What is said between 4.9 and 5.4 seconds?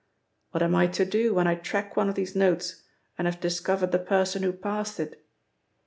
it?"